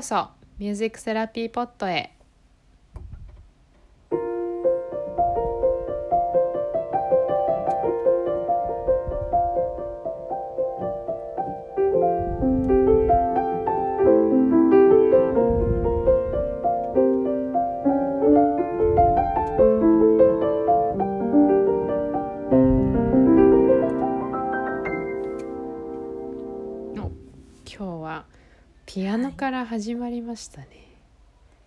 [0.00, 0.28] こそ
[0.58, 2.16] ミュージックセラピーポットへ。
[29.50, 30.68] から始まりましたね、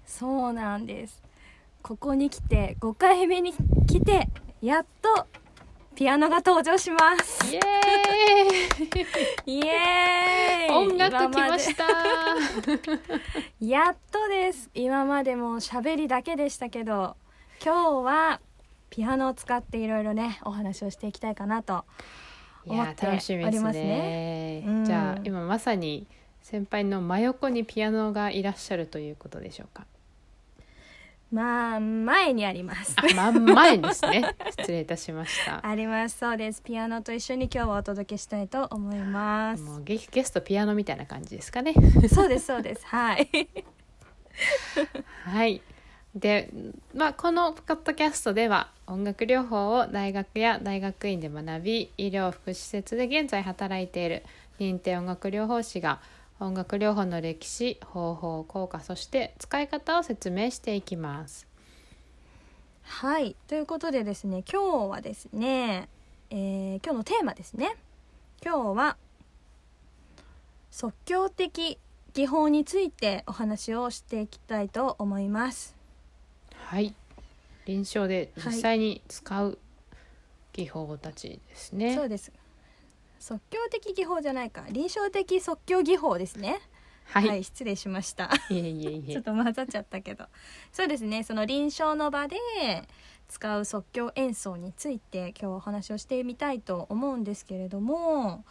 [0.06, 1.22] そうなんです。
[1.82, 3.54] ここに来て5回目に
[3.86, 4.30] 来て
[4.62, 5.28] やっと
[5.94, 7.52] ピアノが登場します。
[7.52, 7.62] イエイ。
[7.62, 9.60] エーイ。
[9.60, 11.84] ーイ音楽来ました。
[13.60, 14.70] やっとです。
[14.74, 17.18] 今までも喋りだけでしたけど
[17.62, 18.40] 今日は
[18.92, 21.84] ピアノを使っていろいろねお話をしていきたいかなと
[22.66, 24.64] いや思ってー楽しみですおりますねね。
[24.66, 24.86] うん。
[24.86, 26.08] じゃあ今まさに
[26.44, 29.86] 先輩の真横にピアノがいらっしゃるということでしょうか？
[31.32, 32.96] まあ前にあります。
[33.00, 34.36] あ真ん前ですね。
[34.52, 35.62] 失礼いたしました。
[35.66, 36.18] あります。
[36.20, 36.62] そうです。
[36.62, 39.64] ピアノと一緒に今日はお届けしたいと思います。
[39.64, 41.74] もうゲゲストピアノみたいな感じですかね。
[42.14, 42.86] そうですそうです。
[42.86, 43.30] はい。
[45.26, 45.62] はい。
[46.14, 46.50] で、
[46.94, 54.24] まあ、このポッドキャストでは音楽療法を大学や大学院で学び医療福祉施設で現在働いている
[54.60, 56.00] 認定音楽療法士が
[56.44, 61.48] 音楽療法の歴史方法効果そして使い方を説明していきます。
[62.84, 65.88] はいということでですね今日はですね、
[66.30, 67.78] えー今日のテーマですね
[68.44, 68.98] 今日は
[70.70, 71.78] 即興的
[72.14, 75.76] 技法についてお話をしていきたいと思います
[76.56, 76.94] はい。
[77.66, 79.58] 臨床で実際に使う
[80.52, 81.96] 技法たちですね。
[81.96, 82.32] そうです
[83.24, 84.66] 即興的技法じゃないか。
[84.70, 86.60] 臨床的即興技法ですね。
[87.06, 87.22] は。
[87.22, 88.30] はいい、失礼しました。
[88.52, 89.24] ちょっ。
[89.24, 90.26] と混ざっちゃったけど。
[90.74, 91.24] そうですね。
[91.24, 92.36] その臨床の場で
[93.30, 98.44] 使う即興演奏について今日はお話をしてみたいと思うんですけれども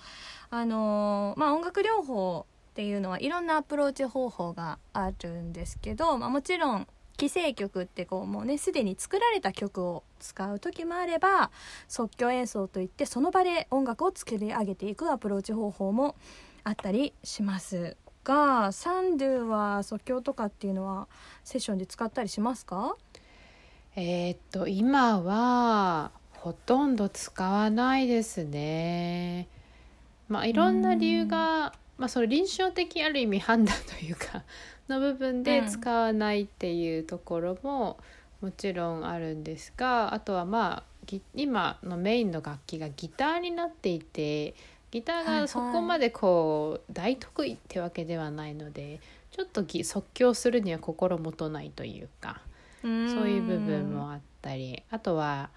[0.49, 11.51] あのーまあ音楽療法っていうのはいろんなアプローチ方法があるんですけど、まあ、もちろん既成曲ってこうもうねすでに作られた曲を使う時もあれば
[11.89, 16.17] 即興演奏といってその場で音楽を作り上げていくアプローチ方法も
[16.65, 21.09] あったりしますがサンドゥは即興とかっていうのは
[21.45, 22.97] セッションで使ったりしますか？
[23.97, 29.49] えーっと今はほとんど使わないですね。
[30.29, 34.43] まあいろんな理由が、まあその臨床的ある意味判断というか
[34.91, 37.97] の部分でうん使わないっていうところも
[38.41, 44.57] もちろんあるんですがあとはまあギ今のメインの楽器がギターになっていて
[44.91, 48.99] ギターがそこまでこう大得意ってわけではないので
[49.31, 52.43] ちょっとぎ即興するには心もとないというか。
[52.83, 52.89] そう
[53.29, 55.51] いう部分もあったりあとは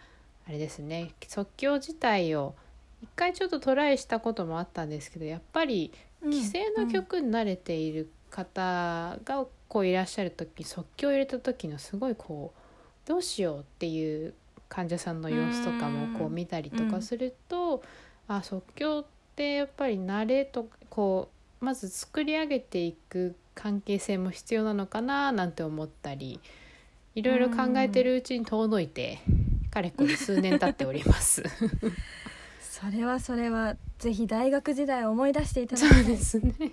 [0.47, 2.53] あれですね即興自体を
[3.01, 5.91] 一回ちょっとトライしたこともあったんですけどやっぱり
[6.31, 14.33] 既成の曲に慣れている方がこういらっしゃる時即興を入れた時のすごいこうどうしようっていう
[14.67, 15.21] 患者さん。
[15.21, 17.83] の様子とかもこう見たりとかすると、
[18.27, 21.29] あ即興ってやっぱり慣れとこ
[21.61, 25.51] うまず作り上げていく関係性も必要なのかななん。
[25.51, 26.39] て思ったり
[27.13, 29.19] いろいろ考えてるうちに遠のいて
[29.71, 31.43] かれこれ数年経っております。
[32.61, 36.03] それはそれはぜひ大学時代を思い出していただそきたい。
[36.03, 36.53] うですね。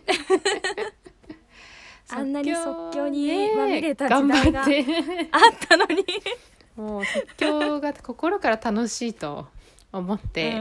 [2.10, 4.86] あんなに即興にねまみれた時頑代が張って
[5.30, 6.04] あったのに。
[6.76, 9.46] もう即興が心から楽しいと
[9.92, 10.60] 思って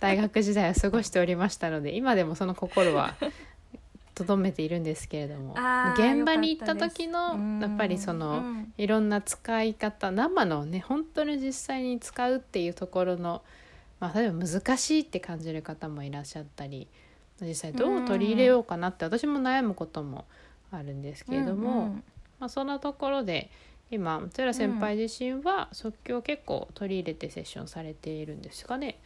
[0.00, 3.14] 大学時代を過ごしておりましたので今でもその心は
[4.14, 5.54] とどめているんですけれども
[5.94, 8.72] 現場に行った時のやっぱりその、うん。
[8.78, 13.42] いろんな使い方生のね本当に実際に使うっていうところの、
[13.98, 16.86] まあ、例えば難しいって感じる方もいらっしゃったり
[17.40, 20.24] 実際どう取り入れようかなって私も悩むことも
[20.70, 22.04] あるんですけれども、うんうん。
[22.38, 23.50] まあ、そんなところで
[23.90, 28.98] 今松浦先輩自身は即興を結構取り入れてセッションされているんですかね？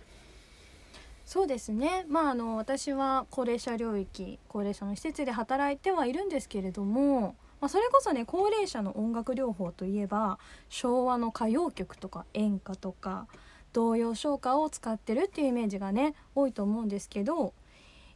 [1.26, 2.04] そうですね。
[2.08, 10.38] まああの私は高齢者領域高齢者の施設で働いてはいるんですけれども、まあ、それこそね高齢者の音楽療法といえば
[10.68, 13.26] 昭和の歌謡曲とか演歌とか
[13.72, 17.54] 童謡唱歌を使ってるっていうイメージがね多いと思うんですけど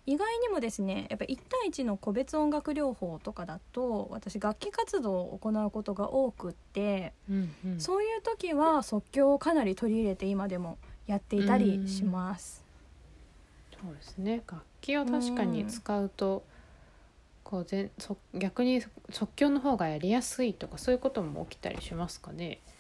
[0.06, 7.81] 意外にもですねやっぱ1対1の個別音楽療法とかだと私楽器活動を行うことが多くってうんうん。
[7.81, 12.62] そういう時は即興をかなり取り入れて今でもやっていたりします。
[13.83, 14.43] そうですね。
[14.47, 16.43] 楽器を確かに使うと、
[17.43, 22.61] ここう全そ逆に即興の方がやりやすいとかそういうことも起きたりしますかね？
[22.67, 22.74] ど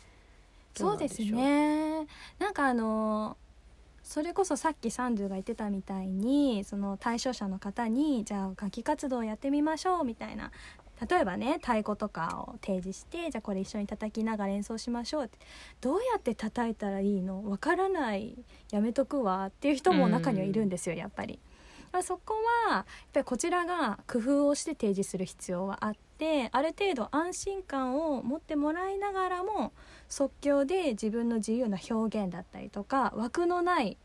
[0.74, 2.06] そうですね。
[2.38, 3.36] なんかあの
[4.02, 10.52] それこそさっきサンドゥが言ってたみたいにその対象者の方にじゃあ楽器活動をやってみましょうみたいな
[11.08, 15.38] 例えばね太鼓とかを提示してじゃあこれ一緒に叩きながら演奏しましょうって
[15.80, 18.36] どうやって叩いたらいいのわからない。
[18.70, 19.46] やめとくわ。
[19.46, 21.38] っていう人も中にはいるんですよやっぱり。
[21.92, 22.34] まあ、そこ
[22.68, 29.72] はやっぱりこちらが工夫をして提示する必要はあってある程度安心感を持ってもらいながらも
[30.08, 33.96] 即興で自分の自由な表現だったりとか枠のない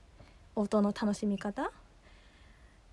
[0.55, 1.71] 音の楽しみ方っ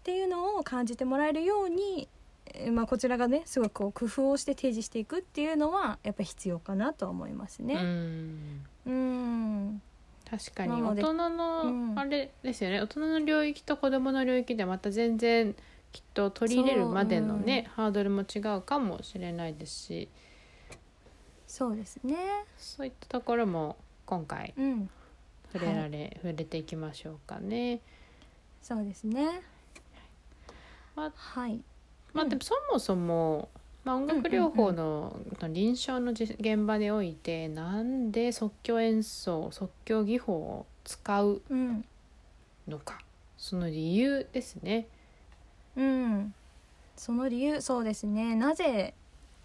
[0.04, 2.08] ていうのを感じてもらえるように、
[2.54, 7.74] えまあ、こちらがねすごくこう工夫をして提示していくっていうのはやっぱ必要かなとは思いますね。
[7.74, 8.66] うん。
[8.86, 9.82] うん。
[10.30, 10.82] 確かに。
[10.82, 11.98] 大人の、うん。
[11.98, 12.80] あれですよね。
[12.80, 15.54] 大人の領域と子どもの領域でまた全然
[15.92, 20.08] きっと取り入れるまでのね、ハードルも違うかもしれないですし
[21.56, 22.16] そうですね。
[22.58, 24.90] そういったところも今回うん、
[25.54, 27.80] 触れられ、触れていきましょうかね。
[28.60, 29.40] そうですね。
[30.94, 31.58] まあはい。
[32.12, 33.48] まあ、うんでもそもそも、
[33.84, 35.18] まあ、音楽療法の
[35.48, 41.86] 臨床のじ現場においてなんで即興演奏即興技法を使ううん、
[42.68, 42.98] のか
[43.38, 44.88] その理由ですね。
[45.74, 46.34] うん。
[46.96, 48.34] その理由そうですね。
[48.36, 48.92] なぜ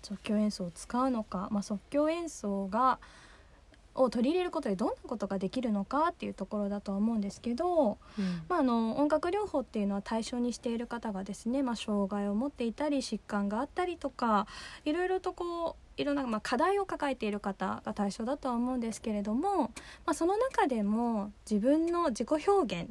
[0.01, 2.99] 即興演奏を使うのか、まあ、即興演奏が
[3.93, 8.41] を取り入れることでどんなことができるのかっていうところだとは思うんですけど、うん。
[8.47, 14.47] まあ、あの音楽療法っていうのは対象にしている方がですね、まあ、障害を持っていたり疾患があったりとか
[14.85, 19.63] いろいろとこういろんな、まあ、課題を抱えている方が対象だとは思うんですけれども、
[20.05, 22.89] まあ、その中でも自分の自己表現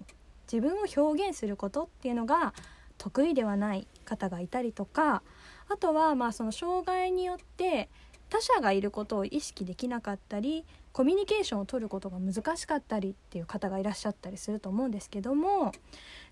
[0.52, 2.52] 自分を表現することっていうのが
[2.98, 5.22] 得意ではない方がいたりとか
[5.70, 7.88] あとはまあその障害によって
[8.28, 15.72] 他者がいることを意識できなかったりコミュニケーションを取ることが難しかったりっていう方がいらっしゃったりすると思うんですけども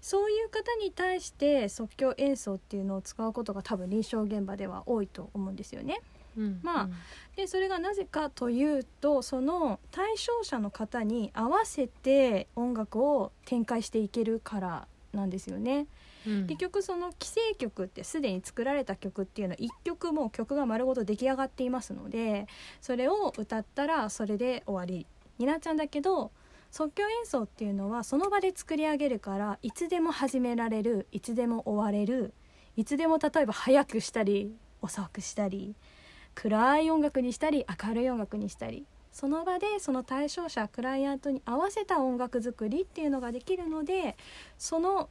[0.00, 6.00] そういう方に対して即興演奏っていうのを使うことが多分臨床現場では多いと思うんですよね。
[6.36, 6.88] うんまあ
[7.34, 15.86] でそれがなぜかというとその対象者の方に合わせて音楽を展開していけるからなんですよね。
[16.28, 16.46] うん。
[16.46, 22.46] 結局その既成曲ってすでに作られた曲っていうのは1曲もう曲が丸ごと出来上がっていますので
[22.80, 25.06] それを歌ったらそれで終わり。
[25.38, 26.32] になっちゃうんだけど
[26.70, 32.34] 即興演奏っていうのはその場で作り上げるからいつでも始められるいつでも終われる
[32.76, 35.74] いつでも例えば早くしたり遅くしたり
[36.34, 44.16] 暗い音楽にしたり明るい音楽にしたりその場でその対象者クライアントに合わせた音楽作りっていうのができるので
[44.58, 45.08] その、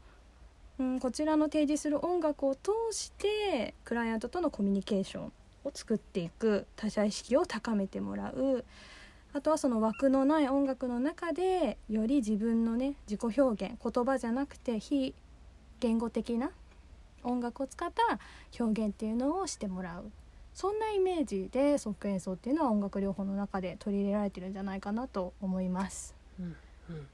[0.80, 5.32] うん、こちらの提示する音楽を通してクライアントとのコミュニケーション
[5.64, 8.64] を作っていく他者意識を高めてもらう。
[9.34, 15.14] あとはその枠のない音楽の中でより自分のね自己表現言葉じゃなくて非
[15.80, 16.50] 言語的な
[17.24, 18.20] 音楽を使った
[18.60, 20.12] 表現っていうのをしてもらう。
[20.54, 26.16] そんなイメージで即演奏っていうのは音楽療法の中で取り入れられてるんじゃないかなと思います。
[26.40, 26.56] うん
[26.90, 27.07] うん。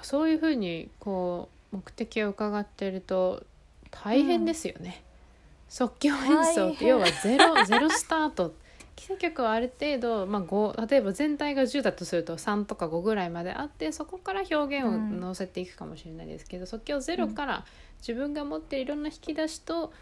[0.00, 3.44] そういうふうにこう目的を伺ってると
[3.90, 5.02] 大変ですよね。
[5.68, 8.54] 即興演奏って要はゼロ ゼロスタート。
[8.98, 15.20] 既成曲はある程度、まあ、5例えば全体が10だとすると3とか5ぐらいまであってそこから表現をうん。
[15.20, 17.64] 乗せていくかもしれないですけど、即興ゼロから
[18.00, 19.92] 自分が持っているいろんな引き出しと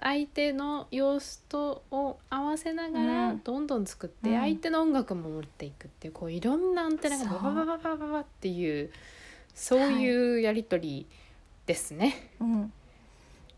[0.00, 3.40] 相手の様子とを合わせながらうん。
[3.44, 4.40] どんどん作って、うん。
[4.40, 8.90] 相手の音楽も持っていくっていうこういろんなアンテナがバババババババっていう
[9.60, 11.06] そういうやり取り
[11.66, 12.30] ですね。
[12.40, 12.72] うん、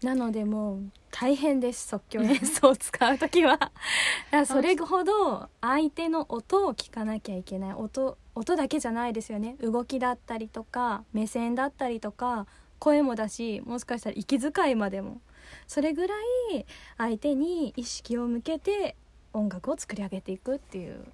[0.02, 0.80] なのでもう
[1.12, 3.70] 大変です即興演奏を使う時は。
[4.44, 7.74] それほど相手の音を聞かなきゃいけない。
[7.74, 9.54] 音音だけじゃないですよね。
[9.60, 12.48] 動きだったりとか目線だったりとか
[12.80, 15.20] 声もだしもしかしたら息遣いまでも。
[15.68, 16.16] それぐら
[16.52, 16.66] い
[16.98, 18.96] 相手に意識を向けて
[19.32, 21.04] 音楽を作り上げていくっていう。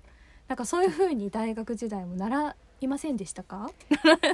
[0.49, 3.71] なんかそういう風に大学時代も習いませんでしたか？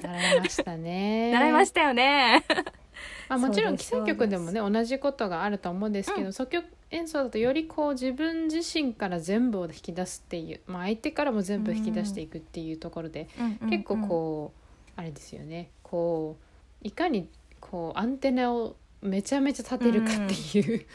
[0.02, 1.32] 習いましたね。
[1.34, 2.44] 習いましたよね。
[3.28, 6.32] まあ、もちろんそうです既成曲でもね同じことがあると思うんですけど、うん。
[6.32, 13.28] 即興演奏だとよりこう自分自身から全部を引き出すっていう、まあ、相手からも全部引き出していくっていうところで、
[13.68, 14.52] 結構こ
[14.96, 15.70] うあれですよね。
[15.82, 16.36] こ
[16.82, 17.28] ういかに
[17.60, 20.86] こうアンテナをめちゃめちゃ立てるかっていう、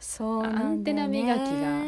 [0.00, 1.82] そうねアンテナ磨きが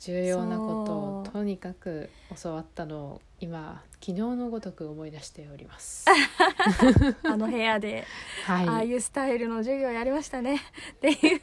[0.00, 2.10] 重要なことをとにかく
[2.42, 6.06] 教わったのを今昨日のごとく思い出しております。
[7.22, 8.04] あの部屋で、
[8.44, 10.56] はい、ああいうスタイルの授業やりましたね
[10.90, 11.40] っていう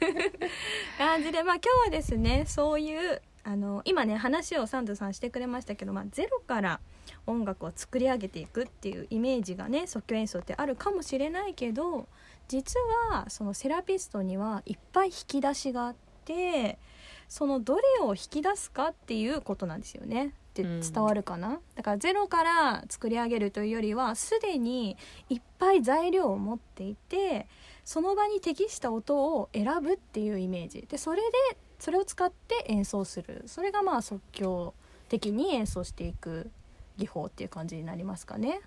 [0.98, 6.80] 感じでまあ今日はですねそういうあの今ね話をサンドさんしてくれましたけど、まあ、ゼロから
[7.26, 12.08] 音楽を作り上げていくっていうイメージがね即興演奏ってあるかもしれないけど
[12.48, 12.78] 実
[13.10, 15.94] はそのセラピストにはいっぱい引き出しがあっ
[16.26, 16.78] て
[17.26, 20.34] そのどれを引き出すかっていうことなんですよね。
[20.62, 20.92] ってうん。
[20.92, 24.96] 伝わるかな、だからゼロから作り上げるというよりはすでに
[25.28, 27.46] いっぱい材料を持っていて
[27.84, 30.86] その場に適した音を選ぶっていうイメージ。
[30.88, 33.44] でそれでそれを使って演奏する。
[33.46, 34.74] それがまあ即興
[35.08, 36.50] 的に演奏していく
[36.98, 38.60] 技法っていう感じになりますかね。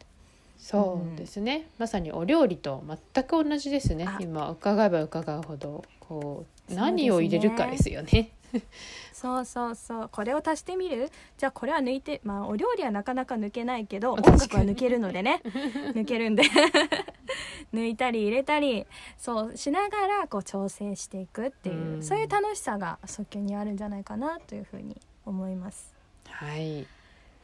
[0.58, 2.84] そうですね、まさにお料理と
[3.14, 4.06] 全く同じですね。
[4.08, 4.18] あ。
[4.22, 8.32] 今伺えば伺うほどこう何を入れるかですよね。
[9.14, 10.10] そうそうそう。
[10.12, 11.10] これを足してみる？
[11.38, 15.42] じゃあこれは抜いてまあお料理はなかなか抜けないけど音楽は抜けるのでね。
[15.96, 16.44] 抜けるんで。
[17.74, 18.86] 抜いたり入れたり
[19.18, 22.04] そうしながらこう調整していくっていううん。
[22.04, 25.94] そういう楽しさが即興にあるんじゃないかなというふうに思います。
[26.30, 26.86] はい、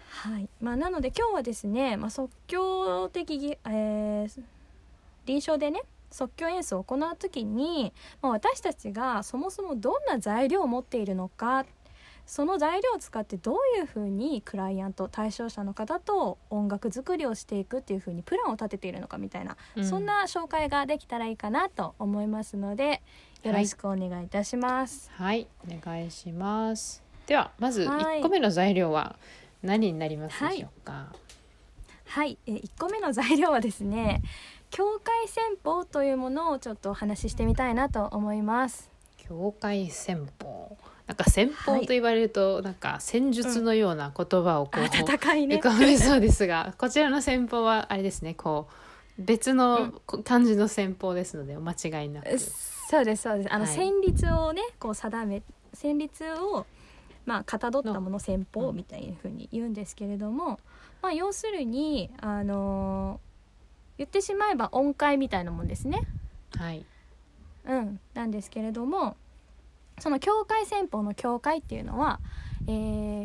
[0.10, 0.48] はい。
[0.62, 4.44] まあ、なので今日はですね、まあ、即興的ぎ、えー
[5.26, 11.66] 臨床でね即興演奏を行う時に、まあ、私たちがそもそもどんな材料を持っているのか
[12.30, 23.02] その材料を使ってどういうふうにクライアント対象者の方と音楽作りをしていくっていうふうにプランを立てているのかみたいな、うんそんな紹介ができたらいいかなと思いますので
[23.42, 25.10] よろしくお願いいたします。
[25.16, 27.02] はい、お願いします。
[27.26, 29.16] ではまずはい1個目の材料は
[29.64, 31.08] 何になりますでしょうか？
[32.06, 34.22] はい、えー、1個目の材料はですね
[34.72, 38.90] 境界戦法というものをちょっとお話ししてみたいなと思います。
[39.18, 40.78] 境界戦法。
[41.08, 45.56] なんか戦法と言われると、なんか戦術のような言葉をこう、あ戦いね。
[45.56, 48.36] 浮かべそうですがこちらの戦法はあれですね。
[48.36, 48.68] こ
[49.18, 49.92] う別の
[50.24, 53.54] 漢字の戦法ですのでお間違いなく、そうですそうです。
[53.54, 53.76] あの、はい。
[53.76, 55.42] 旋律をねこう定め
[55.74, 56.68] 旋律を
[57.26, 58.20] まあかたどったもの。
[58.20, 60.60] 戦法みたいな風に言うんですけれども、
[61.02, 63.29] まあ要するにあのー
[64.00, 66.02] 言ってしまえば音階みたいなもんですね。
[66.58, 66.86] はい
[67.66, 69.18] うん、なんですけれども
[70.00, 72.22] その境界戦法の境界っていうのは、
[72.68, 72.72] え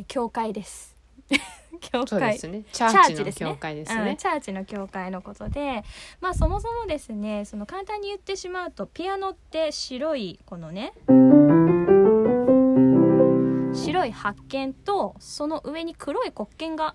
[0.01, 0.97] ー、教会です。
[1.81, 4.17] 教そうで会すねチャーチのですね。
[4.19, 5.85] チャーチの教会のことで
[6.21, 10.93] まあそもそもですねその簡単に言ってしまうとピアノって白いこのね
[13.73, 16.95] 白い白鍵とその上に黒い黒鍵が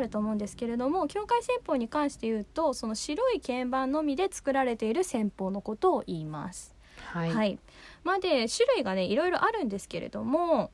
[0.00, 6.74] あると思うんですけれども境界戦法に関して言うとその白い鍵盤のみで作られている戦法のことを言います。
[7.12, 7.58] はい、はい、
[8.04, 10.70] まあで種類がねいろいろあるんですけれども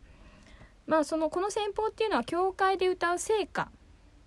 [0.87, 3.69] まあそのこの戦法っていうのは教会で歌う聖歌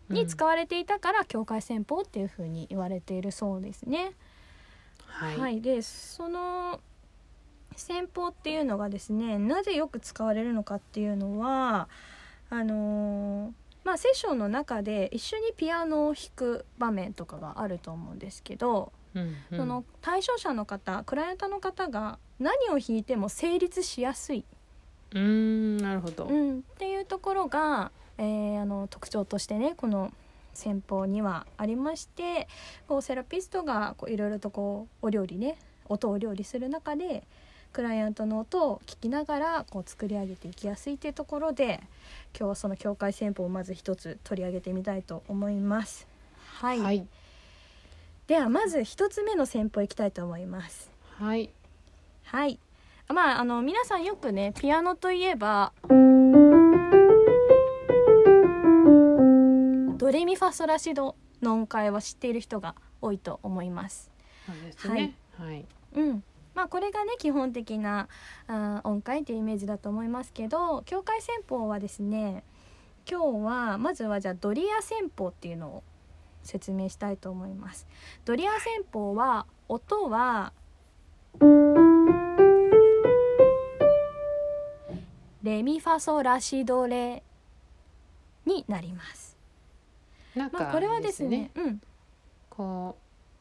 [0.09, 4.13] に使われていたから、教会戦法っていうふうに言われているそうですね。
[5.05, 6.79] はい、はい、でその
[7.75, 11.87] 戦法っていうのがですねなぜよく使われるのかっていうのは
[12.49, 19.57] あのーまあセッションの中で一緒にピアノを弾く場面とかがあると思うんですけど、うんうん。
[19.57, 24.45] その対象者の方クライアントの方が何を弾いても成立しやすい、
[25.11, 30.13] うーんなるほど、うん、っていうところが、えーあの特徴としてねこの
[30.53, 32.47] 戦法にはありまして
[32.87, 37.23] こうセラピストがこういろいろとこうお料理ね音を料理する中で
[37.71, 41.81] クライアントの音を聞きながらこう作り上げていきやすいというところで
[42.37, 46.07] 今日はその境界戦法をまず一つ取り上げてみたいと思います。
[46.59, 47.07] はい、はい
[48.29, 50.91] ではまず一つ目の戦法いきたいと思います。
[51.17, 51.49] はい
[52.25, 52.59] はい。
[53.07, 55.73] まああの皆さんよくねピアノといえば
[59.97, 64.11] ドレミファソラシドの音階は知っている人が多いと思います。
[64.47, 66.23] ですねはい、うん。
[66.59, 68.09] まあこれがね基本的な
[68.47, 72.43] あー音階というイメージだと思いますけど境界戦法はですね
[73.09, 75.83] 今日はまずはじゃあドリア戦法っていうのを
[76.43, 77.87] 説明したいと思います。
[78.25, 80.51] ドリア戦法は音は
[85.41, 87.23] レミファソラシドレ
[88.45, 89.37] になります。
[90.35, 91.81] なんかまあこれはですね、うん、
[92.49, 92.97] こ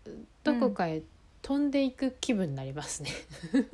[0.07, 0.11] う
[0.45, 1.03] どこかへ
[1.43, 3.11] 飛んでいく気分になりますね、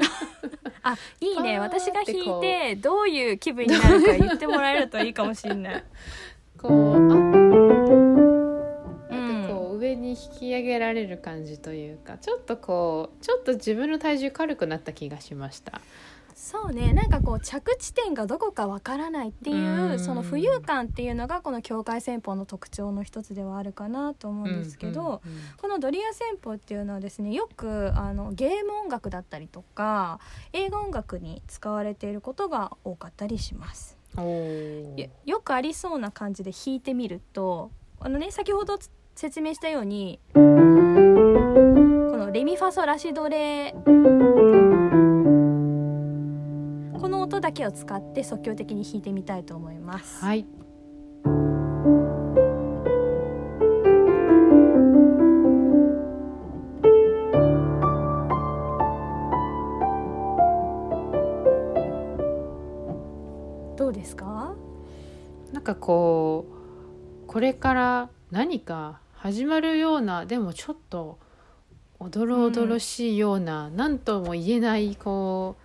[0.83, 1.59] あいいね。
[1.59, 5.85] 私が弾こいうてどういう気分になるか言ってもらえるといいかもしれない。
[6.59, 7.14] こうあうな
[9.42, 15.80] んかこう上に引き上げられる感じというかちょっとこうちょっと自分の体重軽くなった気がしました
[16.34, 16.92] そうね。
[16.92, 19.98] なんかこう着地点がどこかわからないっていううん。
[19.98, 30.20] その浮遊感っていうのがこの境界戦法の特徴の一つではあるかなと思うんですけど、うんうんこのドリア戦法っていうのはですねよくあのゲーム音楽だったりとか
[30.52, 33.96] 映画音楽に使われていることが多かったりします。
[34.16, 43.74] よよくありそうな感じで弾いてみるとあのね先ほどつ説明したようにこのレミファソラシドレ
[47.04, 50.25] この音だけを使って即興的に弾いてみたいと思います。
[50.25, 50.46] はい
[63.76, 64.54] どうですか？
[65.52, 71.18] なんかこうこれから何か始まるようなでもちょっと
[72.00, 75.63] おどろおどろしいような、なんとも言えないこう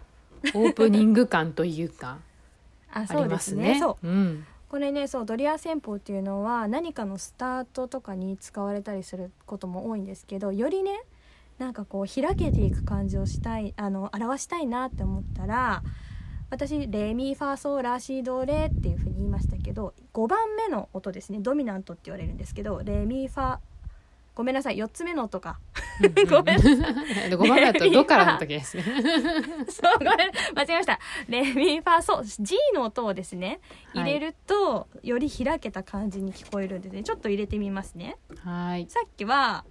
[0.53, 2.19] オープニング感というか
[2.91, 3.73] あ、あそうでりますすね。
[3.73, 3.79] ね。
[3.79, 11.01] そううん、これねそうドリア戦法っていうのは何かのスタートとかに使われたりすることも多いんですけどよりね
[11.57, 15.83] なんかこう開けていく感じをしたいあの表したいなって思ったら
[16.49, 23.59] 私レミファソラシドレっていうふうに言いましたけど5番目の音ですねドミナントって言われるんですけどレミファ
[24.35, 25.59] ごめんなさい4つ目の音か。
[26.29, 28.83] ごめん5番目だと「ド」からの時ですね。
[29.67, 30.99] そうごめん間違えました。
[31.27, 33.59] レミファソ G の音をですね
[33.93, 38.17] 入れると、より開けた感じに聞こえるんですねちょっと入れてみますね。
[38.43, 38.87] はい。
[38.89, 39.65] さっきは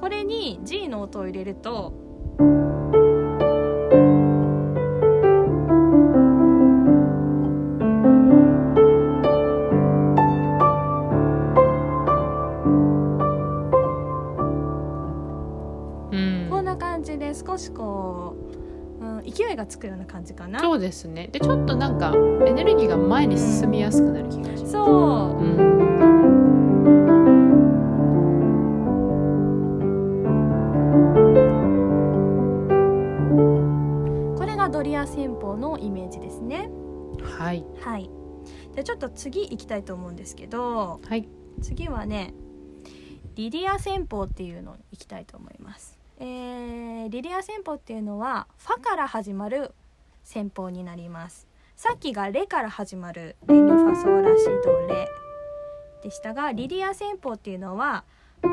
[0.00, 2.05] これに G の音を入れると
[19.36, 20.60] 勢いがつくような感じかな。
[20.60, 21.28] そうですね。
[21.28, 22.14] でちょっとなんか
[22.46, 24.72] エネルギーが前に進みやすくなる気がします。
[24.72, 24.88] そう。
[25.38, 25.56] うん。
[34.38, 36.70] これがドリア戦法のイメージですね。
[37.22, 37.66] はい。
[37.80, 38.08] はい。
[38.72, 41.28] じゃあちょっと次行きたいと思うんですけどはい。
[41.62, 42.34] 次はね
[43.34, 49.72] リディア戦法っていうのに行きたいと思います、えーリディア戦法っていうのはファから始まる
[50.24, 51.46] 戦法になります。
[51.76, 55.06] さっきがレから始まるレミファソラシドレ
[56.02, 58.04] でしたがリディア戦法っていうのは
[58.42, 58.48] こ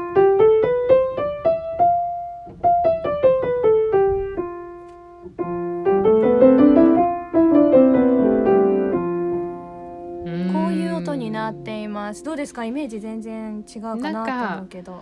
[10.67, 12.23] ういう音になっています。
[12.23, 12.65] どうですか？
[12.65, 15.01] イメージ全然違うかなと思うけど、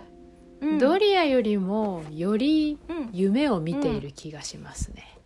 [0.62, 0.78] うん。
[0.78, 3.10] ドリアよりもよりうん。
[3.12, 5.18] 夢を見ている気がしますね。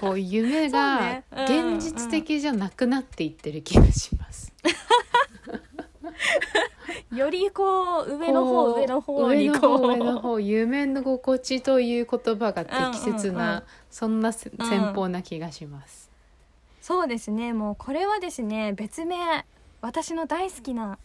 [0.00, 4.52] こう夢が現実的じゃなくなっていってる気がします。
[7.12, 9.78] よりこう上の方上の方にこう。
[9.78, 13.62] 方上の方夢の心地という言葉が適切な、うんうんうん。
[13.90, 16.10] そんな戦法な気がします。
[16.80, 17.52] そうですね。
[17.52, 19.44] もうこれはですね別名。
[19.80, 20.98] 私の大好きな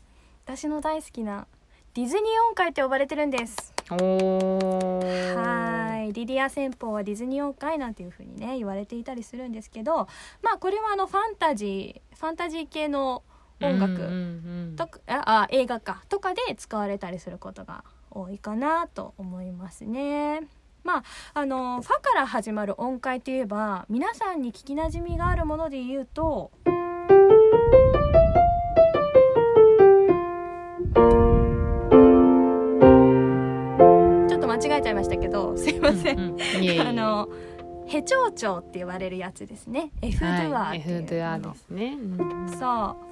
[0.45, 1.47] 私の大好きな
[1.95, 3.73] ディズニー音階って呼ばれてるんです。
[3.89, 6.13] はい。
[6.13, 10.07] リディア戦法はディズニー音階なんていう風にね言われていたりするんですけど
[10.41, 13.23] まあこれはあのファンタジーファンタジー系の
[13.61, 20.47] 音楽、うんうんうんとかああ映画かとかで使われたりすることが多いかなと思いますね。
[20.83, 26.51] まああのファから始まる音階といえば皆さんに聞きなじみがあるもので言うと
[34.99, 36.19] ましたけどすいません。
[36.19, 36.39] うんうん。
[36.39, 37.29] いえいえあの
[37.87, 39.91] ヘチョウチョウって言われるやつですね。
[40.01, 41.97] エフドゥアっていう F ドゥアのですね。
[41.97, 42.49] うん。
[42.49, 42.57] そう。
[42.57, 42.59] フ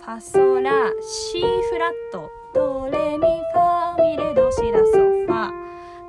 [0.05, 0.71] ァソラ
[1.01, 2.29] シフラット。
[2.53, 5.51] ドレミファミレドシラソファ。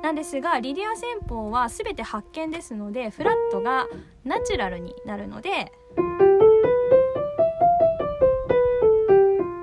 [0.03, 3.87] なんですがリディア戦法は全て発見ですのでフラットが
[4.23, 5.73] ナチュラルになるので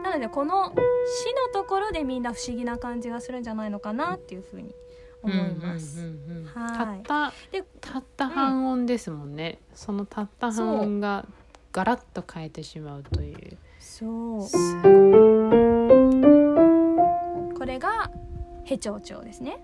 [0.02, 0.74] なのでこの
[1.08, 4.74] 「し」のところでみんな不思議な感じがするんじゃないのかなっていうふうに
[5.26, 6.00] 思います。
[6.00, 7.02] うんうんうんうんはい。
[7.02, 11.26] たったでたった半音ですもんね、そのたった半音が
[11.72, 13.58] ガラッと変えてしまうという。
[13.78, 14.42] そう。
[14.42, 14.92] すごい。
[17.54, 18.10] これが
[18.64, 19.58] ヘチョウチョウですね。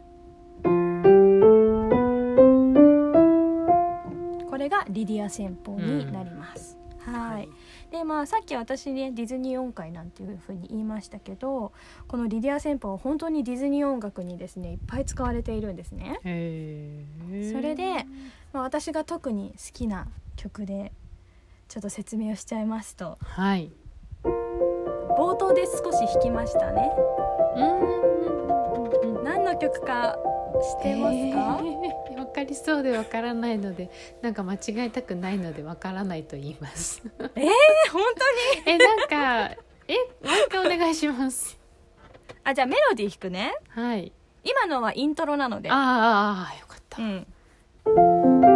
[4.48, 7.48] これがリディア戦法になります、はい
[7.92, 11.72] でまあさっき私ねディズニー音階なんていうふうに言いましたけど
[12.08, 16.18] このリディア戦法は本当にディズニー音楽にですねいっぱい使われているんですね。
[17.52, 18.06] それで、
[18.54, 20.92] まあ、私が特に好きな曲で
[21.68, 23.18] ちょっと説明をしちゃいますと。
[23.20, 23.70] はい。
[24.24, 26.90] 冒頭で少し弾きましたね。
[27.56, 29.22] うん。
[29.22, 30.16] 何の曲か
[30.78, 31.60] 知ってますか、
[32.32, 33.90] えーわかりそうでわからないので
[34.22, 37.02] なんか間違えたくないのでわからないと言います。
[37.04, 37.20] えー、
[37.92, 38.02] 本
[38.64, 38.72] 当に？
[38.74, 41.58] えなんかえもう一回お願いします。
[42.44, 43.54] あじゃあメロディー弾くね。
[43.68, 44.12] はい。
[44.44, 45.70] 今のはイントロなので。
[45.70, 45.76] あー
[46.56, 48.51] あよかった、うん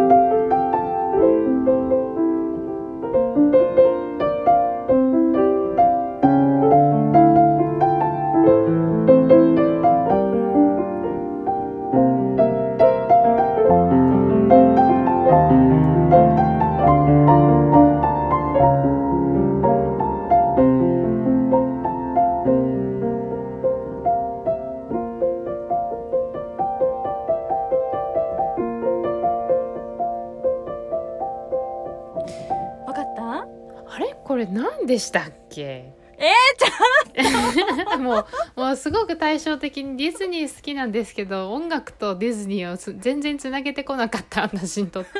[38.86, 45.10] すごく対照的にディズニー好きなんですけど音楽とディズニーをつ全然つなげてこなかった私にとって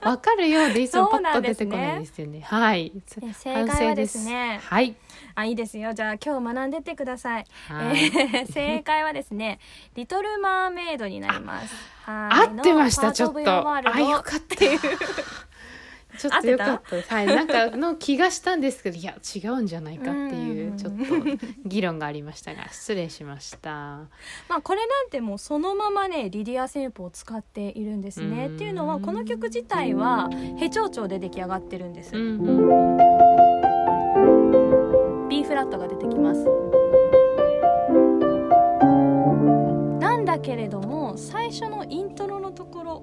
[0.00, 2.42] 分かるようでいつもパッと出てこないですよね。
[2.46, 4.60] はいね正解はですね。
[4.62, 4.94] はい、
[5.34, 5.92] あいいですよ。
[5.94, 7.96] じゃあ今日学んでってください、はい。
[7.96, 9.58] えー正解はですね
[9.96, 11.74] 「リトル・マーメイド」になります。
[12.04, 12.56] はい。
[12.56, 13.68] 合ってましたのちょっと。
[13.68, 14.54] あよかった。
[14.54, 14.80] っていう
[16.18, 16.96] ちょっとよかった。
[16.96, 20.98] ですはいなんかの気がしたんですけどいや違うんじゃないかっていうちょっと
[21.64, 23.70] 議論がありましたが 失礼しました。
[24.48, 28.46] まあこれなんてもうそのままねリディア戦法を使っているんですね。
[28.46, 28.56] うん。
[28.56, 32.68] っていうのはこの曲自体はヘ長調で出来上がってるんです、B フ
[35.54, 36.44] ラットが出てきます。
[40.00, 43.02] なんだけれども最初のイントロのところ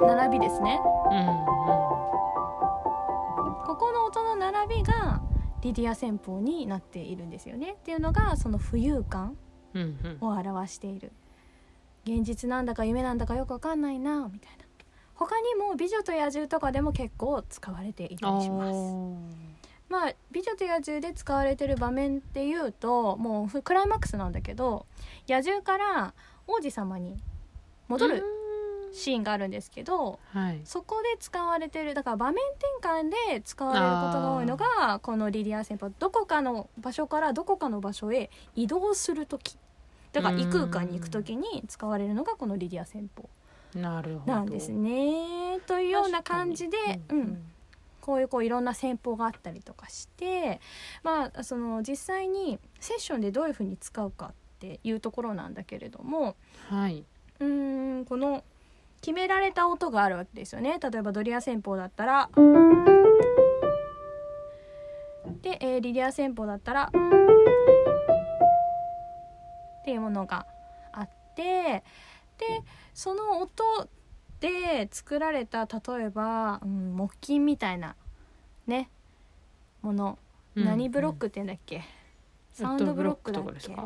[0.00, 0.80] 並びですね。
[1.10, 1.44] うん
[3.66, 5.20] ここの音の並びが
[5.62, 7.72] リディア戦法になっているんですよね。
[7.72, 9.36] っていうのがその浮遊感
[9.72, 10.18] うんうん。
[10.20, 11.12] うんを表している。
[12.04, 14.64] 現実なんだか夢なんだかよくわかんないなみたいな。
[15.14, 18.74] 他にも「美女と野獣」とかでも結構使われていたりします。
[18.74, 19.16] お
[19.88, 24.86] まあ「美女と野獣」で使われてる場面っていうともうクライマックスなんだけど
[25.28, 26.14] 野獣から
[26.46, 27.16] 王子様に
[27.88, 28.24] 戻る
[28.94, 30.60] シーンがあるんですけどはい。
[30.64, 32.36] そこで使われてるだから場面
[32.80, 39.58] 転換で使われることが多いのがこのリディア戦法どこかの場所からどこかの場所へ移動する時。
[40.12, 43.28] だから異空間に行く時に使われるのがこのリディア戦法
[43.74, 44.32] なるほど。
[44.32, 45.58] なんですね。
[45.66, 46.76] というような感じで、
[47.08, 47.44] うん。
[48.04, 50.60] こういうこういろんな戦法があったりとかして
[51.02, 56.36] まあその実際にセッションでどういうふうに使うかっていうところなんだけれども
[56.68, 57.02] はい、
[57.40, 58.44] うーんこの
[59.04, 60.78] 決められた音があるわけですよね。
[60.80, 62.30] 例えばドリア戦法だったら
[65.42, 66.90] で、えーリディア戦法だったらっ
[69.84, 70.46] ていうものが
[70.92, 71.84] あって
[72.38, 72.62] で
[72.94, 73.62] その音
[74.40, 77.96] で作られた例えば、うん、木琴みたいな
[78.66, 78.88] ね
[79.82, 80.18] もの、
[80.54, 81.82] 何ブロックって言うんだっけ、
[82.52, 83.76] サウンドブロックだっけ？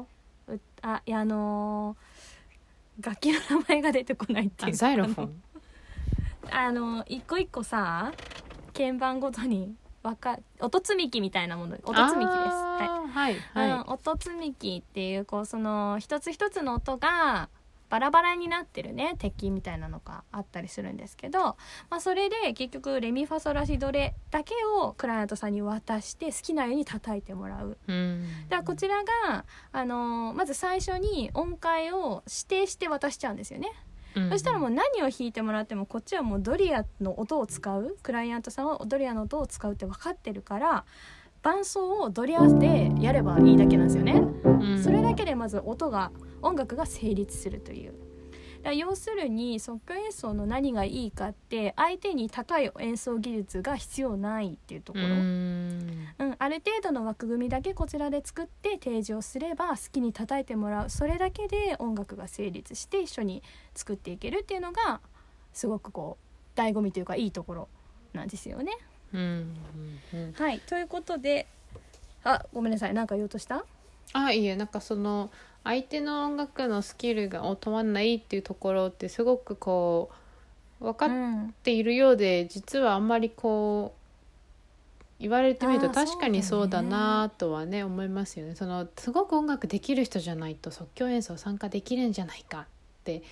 [0.82, 2.07] あいやあのー
[3.00, 4.74] 楽器の名前が出てこないっていう。
[4.74, 5.42] ザイロフォン
[6.50, 8.12] あの一個一個さ
[8.72, 12.56] 鍵盤ごとにわか音積み木みたいなもの音積み木です。
[12.56, 13.34] はい。
[13.54, 17.48] はいはい、音積み木っていうこうその一つ一つの音が
[17.88, 21.56] バラバラになってるね鉄筋みたいなのがあったりするんですけど、ま
[21.98, 27.76] あ、それで結局レミファソラシドレだけをクライアントさんに渡して好きなように叩いてもらう。
[27.86, 33.72] うんだからこちらが、あのーまず最初に音階を指定して渡しちゃうんですよね。
[34.14, 40.84] うんそしたらもう何を弾いてもらってもこっちはもうドリアの音を使うクライアントさんはドリアの音を使うって分かってるから
[41.48, 44.20] 伴奏をドリアでやればいいだけなんですよね。
[44.44, 47.94] うんそれだけでまず音が音楽が成立するという。
[48.62, 55.06] だ要するに即興演奏の何がいいかって相手に高い演奏技術が必要ないっていうところ。
[55.06, 63.42] うんうん、ある程度の枠組みだけこちらで作って提示をすれば好きに叩いてもらうそれだけで音楽が成立して一緒に
[63.74, 65.00] 作っていけるっていうのが
[65.54, 66.18] すごくこ
[66.56, 67.68] う醍醐味というかいいところ
[68.12, 68.72] なんですよね。
[69.12, 69.28] うんうん
[70.12, 70.32] うんうん。
[70.32, 71.46] はいということで、
[72.24, 73.64] あごめんなさいなんか言おうとした？
[74.12, 75.30] あいいえなんかその
[75.64, 80.10] 相手の音楽のスキルがを問わないっていうところってすごくこ
[80.80, 83.98] う分かっうんているようで、実はあんまりこう
[85.20, 88.54] 言われてみると確かにそそううだなとはね思いますよね。
[88.54, 92.66] そのすごく音楽できる人じゃないと即興演奏参加できるんじゃないかっ
[93.02, 93.22] て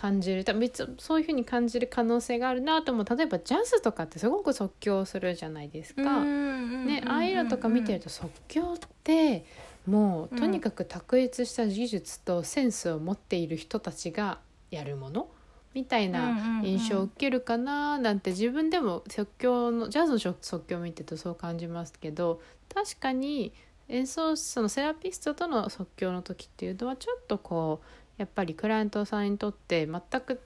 [0.00, 0.44] 感じる。
[0.44, 3.04] 多分そういうふうに感じる可能性があるなと思う。
[3.04, 6.24] 例えばジャズとかってすごく即興するじゃないですか。
[6.24, 9.44] ね、ああいうのとか見てると即興って
[9.86, 14.38] もうとにかく卓越した技術とセンスを持っている人たちが
[14.70, 15.28] やるもの？
[15.74, 22.40] みたいな印象を受けるかななんて自分でも即興のジャズの即興を見てるとそう感じますけど
[22.74, 23.52] 確かに
[23.88, 27.86] 演奏そのセラピストとの即興の時っていうのはちょっとこう
[28.20, 30.42] やっぱりクライアントさんにとって全く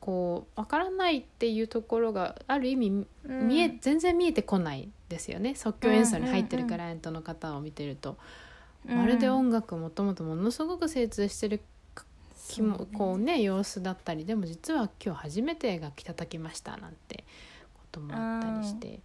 [0.00, 5.54] こうわからないっていうところがある意味見え全然見えてこないですよね。
[5.54, 8.18] 即興演奏に入ってるクライアントの方を見てると、
[8.84, 11.62] まるで音楽もともとものすごく精通してる
[12.50, 17.24] 気もこうね様子だったりでも実は今日初めて楽器叩きましたなんて
[17.72, 19.00] こともあったりして。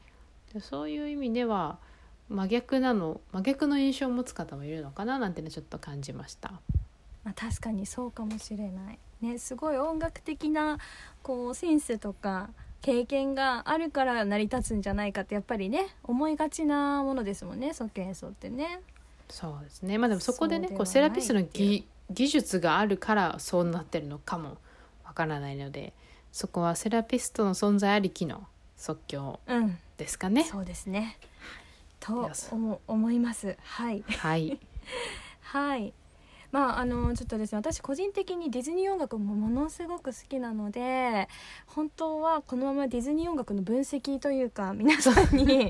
[0.53, 1.79] でそういう意味では
[2.27, 6.51] 真逆なの真逆の印象を持つ方もいるのかななんてねちょっと感じました。
[7.23, 8.99] まあ、確かにそうかもしれない。
[9.21, 10.77] ね、すごい音楽的な
[11.21, 12.49] こうセンスとか
[12.81, 18.81] 経験があるから成り立つんじゃないかってやっぱりね思いがちなものですもんね即興演奏ってね。
[19.29, 24.57] そうですねまあでもそこでねこうセラピストの技技術があるからそうなってるのかも
[25.05, 25.93] わからないので
[26.33, 30.43] そこはセラピストの存在ありきの即興うん、ですかね。
[30.43, 31.17] そうですね。
[32.01, 32.29] と
[32.87, 33.55] 思います。
[33.63, 34.59] はいはい、
[35.41, 35.93] はい。
[36.53, 41.27] まああのちょっとですね私個人的にディズニー音楽もものすごく好きなので
[41.65, 45.69] 本当はこのままディズニー音楽の分析というか皆さんに い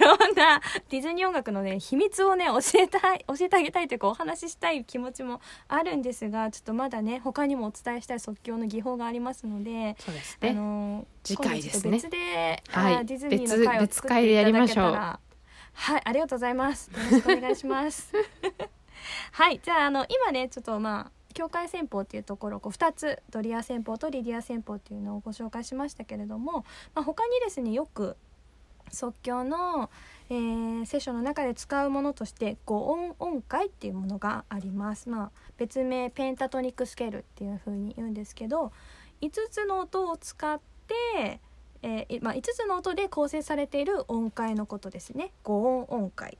[0.00, 10.54] ろんなディズニー音楽のね秘密をね教えたい教えてあげたいというかお話ししたい気持ちもあるんですがちょっとまだね他にもお伝えしたい即興の技法がありますのであそうですね。
[10.54, 11.90] の次回ですね。
[11.92, 13.06] 別で、はい。
[13.06, 15.20] ディズニーの回を別作っていただけた別回でやりましょうら
[15.74, 16.90] はいありがとうございます。
[16.90, 18.12] よろしくお願いします
[19.32, 28.16] はいじゃああの今ねちょっとまあ境界戦法っていうところをこう2つドリア戦法とリディア戦法っていうのをご紹介しましたけれども、まあ、他にですねよく
[28.90, 29.90] 即興の、
[30.28, 35.08] えーセッションの中で使うものとして5音音階っていうものがあります。
[35.08, 38.72] まあ、別名ペンタトニックスケールっていう風に言うんですけど
[39.20, 41.40] 5つの音を使って、
[41.82, 46.36] えーいまあ、5つの音で構成されている音階のことですね5音音階。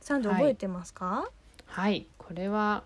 [0.00, 1.43] サンドはい覚えてますか、はい
[2.18, 2.84] これは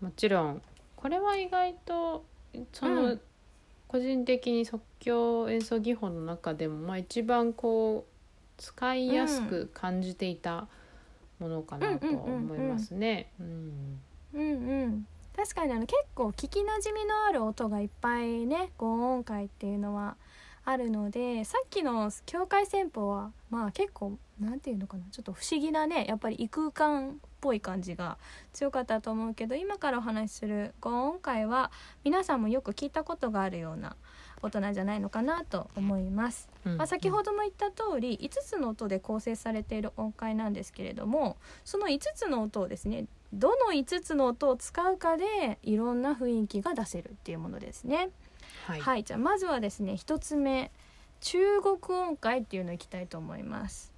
[0.00, 0.62] もちろん
[0.96, 2.24] これは意外と
[2.72, 3.20] そうの、ん。
[3.88, 8.18] 個人的に即興演奏技法の中でも、まあ、一番こう
[8.58, 10.68] 使いやすく感じていた
[11.38, 13.30] ものかなとは思いますね。
[13.40, 14.00] うん。
[14.34, 15.06] うんうん。
[15.34, 20.16] 確かにあの結構聞きなじみのある音がいっぱいね5音階っていうのは
[20.64, 28.18] あるのでさっきの境界戦法はまあ結構なんていうのかなちょっと不思議なねやっぱり異空間っぽい感じが
[28.52, 31.70] 強かったと思うけど今からお話しする5音階は
[32.04, 33.96] 皆さんもよく聞いたことがあるような
[34.42, 36.48] 音なんじゃないのかなと思います。
[36.64, 48.10] うんまあ、先ほども言った通り5つの音で構成されている音階なんですけれどもその5つの音をですねどの5つの音を使うかでいろんな雰囲気が出せるっていうものですね。
[48.66, 50.70] はい、はい、じゃあまずはですね1つ目
[51.20, 53.92] 中国音階っていうのをいきたいと思います。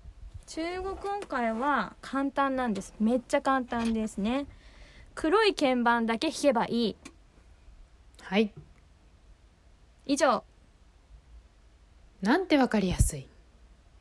[0.47, 2.95] 中国音階は簡単なんです。
[2.99, 4.47] めっちゃ簡単ですね。
[5.15, 6.97] 黒い鍵盤だけ弾けばいい。
[8.23, 8.53] はい、
[10.07, 10.45] 以上。
[12.23, 13.29] なんてわかりやすい。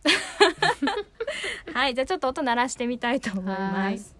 [1.73, 4.15] はい、じゃあちょっと音鳴らしてみたいと思います。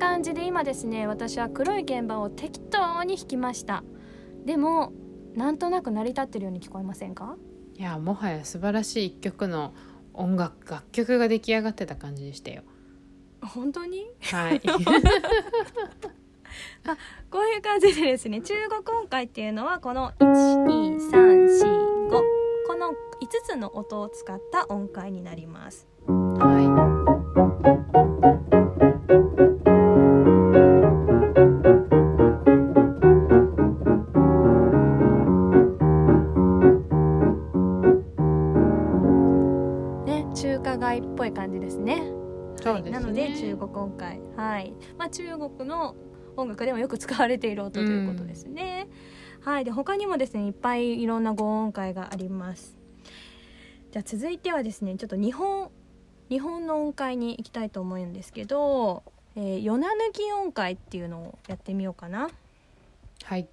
[0.00, 3.84] 感じで今ですね私は黒い鍵盤を適当に弾きました。
[4.44, 4.92] でも
[5.34, 7.36] なんとなく成り立ってるように聞こえませんか？
[7.76, 9.74] いやもはや素晴らしい一曲の
[10.14, 12.62] 音楽楽曲が出来上がってた感じでしたよ。
[13.42, 14.10] 本当に？
[14.32, 14.60] はい。
[17.30, 22.22] こういう感じでですね中国音階っていうのはこの12345こ
[22.76, 22.94] の5
[23.44, 25.86] つの音を使った音階になります。
[26.08, 26.58] は
[28.50, 28.59] ね
[46.60, 48.86] 楽でもよく使われている音ということですね。
[49.40, 52.76] はい、で他にもですねいっぱいいろんな合音階があります。
[53.90, 55.70] じゃあ続いてはですねちょっと日本
[56.28, 59.02] 日本の音階に行きたいと思うんですけど、
[59.34, 62.28] えー、夜な抜き音階っていうのをやってみようかな。
[63.24, 63.48] はい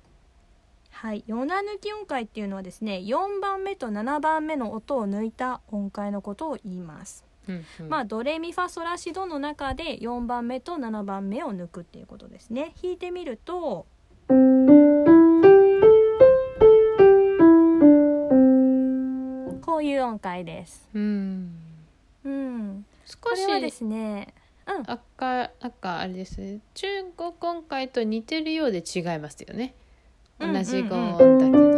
[0.92, 7.27] はい、夜な抜き音階っていうのはですね4番目と7番目の音を抜いた音階のことを言います。
[7.48, 7.90] うんうん。
[7.90, 12.74] まあドレミファソラシドの中で4番目と7番目を抜くっていうことですね。
[12.82, 13.86] 弾いてみると
[14.28, 14.34] こ
[19.78, 20.90] ういう音階です。
[20.94, 21.52] うん。
[22.26, 24.34] うん、少これはでしすね、
[24.68, 26.42] うん、赤なんかあれです。
[26.42, 29.76] ね中国音階と似てるようで違いますよね。
[30.40, 31.64] 同じ語音だけど。
[31.64, 31.77] やっぱ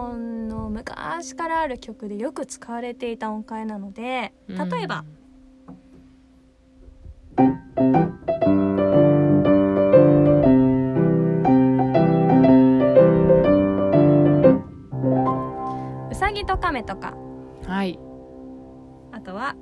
[0.00, 5.04] 本の昔からある曲でよく使われていた音階なので例えば、
[16.10, 17.14] うさぎと亀とか。
[17.14, 17.30] うん
[17.70, 18.00] はい。
[19.12, 19.54] あとは。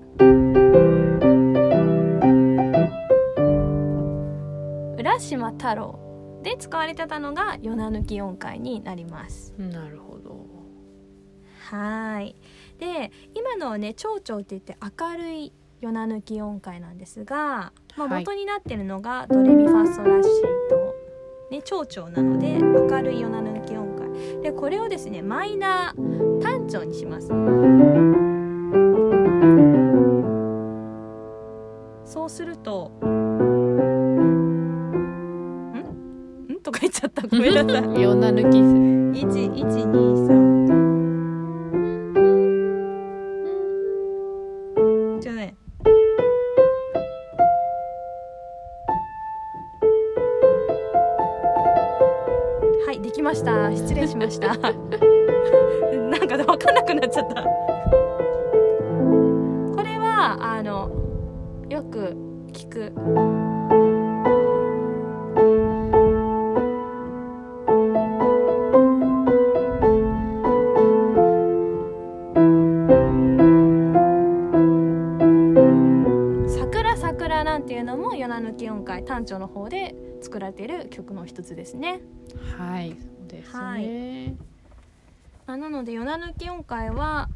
[4.96, 6.07] 浦島太郎
[6.42, 9.54] で使われてたのが夜な抜き音階になります。
[9.58, 10.46] なるほど。
[11.70, 12.34] はい。
[12.78, 18.24] で今のはね蝶々って言って明るい夜な抜き音階なんですが、まあ、はい。
[18.24, 20.28] 元になってるのがドレミファソラシ
[20.70, 20.94] ド、
[21.50, 24.08] ね、蝶々なので明るい夜な抜き音階。
[24.42, 27.28] でこれをですねマイナー単調にします。
[32.04, 32.90] そうすると
[36.86, 38.58] んんとか言っちゃったごめんなさい夜な抜き
[39.20, 40.66] 一一二三。
[45.20, 45.56] じゃあね。
[52.86, 53.70] はい、できました。
[53.72, 54.56] 失礼しました。
[80.58, 82.00] ている曲の一つですね。
[82.58, 84.30] はいそうですね、はい。
[85.46, 87.28] まあなので夜な抜き音階は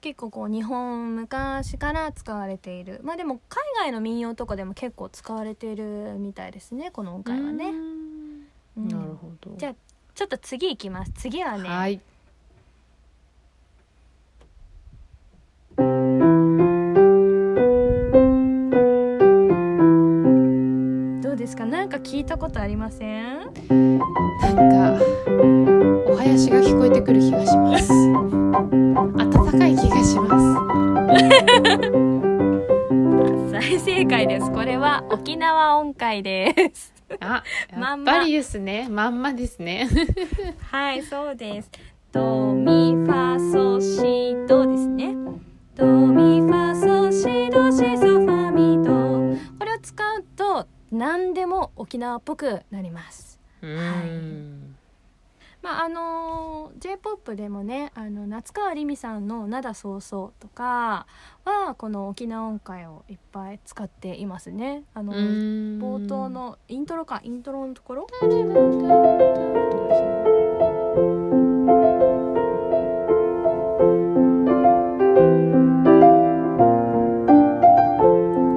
[0.00, 3.00] 結構こう日本昔から使われている。
[3.02, 7.66] まあでも海外の民謡とかでも結構使われているみたいですねこの音階はね。
[7.66, 8.46] ううん。
[8.76, 8.88] ん。
[8.88, 9.54] なるほど。
[9.58, 9.74] じゃあ
[10.14, 11.12] ちょっと次いきます。
[11.14, 12.00] 次はね、はい
[21.46, 21.64] ですか？
[21.64, 23.38] なんか聞いたことありません？
[23.38, 25.04] なんか
[26.08, 27.88] お囃子が聞こえてくる気がします。
[29.16, 30.42] 暖かい気がします。
[33.52, 34.50] 大正解です。
[34.52, 36.92] これは沖縄音階です。
[37.20, 37.44] あ
[37.78, 38.88] やっぱりですね。
[38.90, 39.88] まんまですね。
[40.72, 41.70] はいそうです。
[42.12, 45.14] ドミファソシドですね。
[45.76, 46.65] ドミファ
[50.92, 53.40] 何でも沖縄っぽくなります。
[53.62, 54.76] うん。
[55.62, 61.06] まああの J−POP でもねあの夏川りみさんの「灘そうそう」とか
[61.44, 64.84] はこの沖縄音階をいっぱい使っていますね。
[64.94, 65.18] あのうん。
[65.82, 68.06] 冒頭のイントロかイントロのところ。
[68.16, 68.26] こ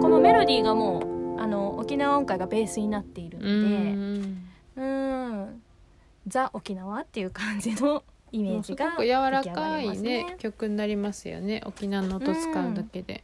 [0.09, 1.08] のメロディーがもう
[2.19, 5.61] 音階がベースになっているのうでんうん
[6.27, 11.61] ザ沖縄っていう感じのイメージがすごく柔らかいね曲になりますよね。
[11.65, 13.23] 沖縄の音使うだけで、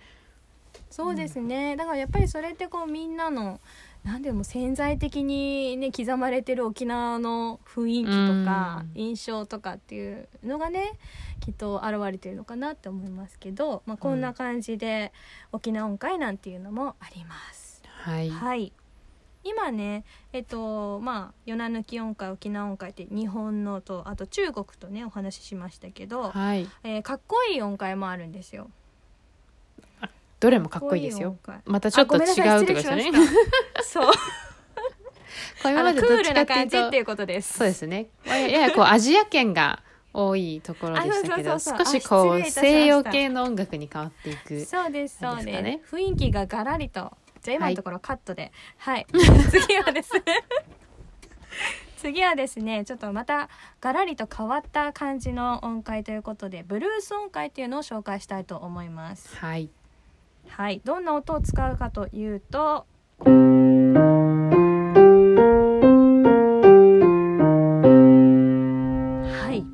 [0.89, 3.59] そうですね、だからやっぱりそれってこうみんなの
[4.03, 9.01] 何でも潜在的にね刻まれてる沖縄の雰囲気とかうん。
[9.01, 10.93] 印象とかっていうのがね
[11.41, 15.11] きっと現れてるのかなって思いますけど、まあ、こんな感じで
[15.51, 17.83] 沖縄音階なんていうのもあります。
[18.03, 18.71] はい、はい
[19.45, 28.69] 今ねえっとまあ与那抜き音階沖縄音階って日本のとあと中国とねお話ししましたけど、はい、えーかっこいい音階もあるんですよ。
[30.39, 31.37] どれもかっこいいですよ。
[31.65, 33.11] またちょっと違うとですよね
[33.83, 34.11] そう。
[35.61, 37.57] これあまのクールな感じっていうことです。
[37.57, 38.07] そうですね。
[38.25, 39.81] やややこうアジア圏が
[40.13, 45.95] 多いところでしたけどあそうそうそう少しこう西洋系の音楽に変わっていくそうですそうです。
[45.95, 47.11] 雰囲気がガラリと
[47.45, 48.51] じゃあ今のところカットで。
[48.77, 50.21] はい、 次はですね。
[51.97, 53.49] 次はですねちょっとまた
[53.81, 59.37] ガラリと変わった感じの音階ということでブルース音階っていうのを紹介したいと思います。
[59.37, 59.69] はい。
[60.47, 60.81] はい。
[60.83, 62.87] どんな音を使うかというと
[63.19, 63.51] は
[69.51, 69.65] い。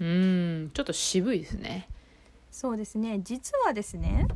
[0.00, 1.88] うんちょっと渋いですね。
[2.50, 3.20] そうですね。
[3.22, 4.26] 実はですね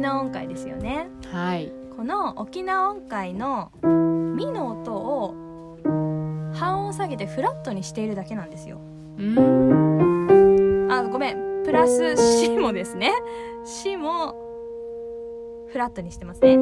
[0.00, 1.08] 沖縄音階ですよね。
[1.30, 1.70] はい。
[1.94, 5.34] この沖縄音階のミの音を
[6.54, 8.80] 半音下げてフラットにしているだけなんですよ。
[9.18, 10.88] うん。
[10.90, 11.64] あごめん。
[11.66, 13.12] プラスシもですね。
[13.66, 14.34] シも
[15.70, 16.56] フラットにしてますね。